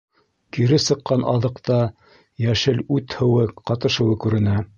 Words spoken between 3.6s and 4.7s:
ҡатышыуы күренә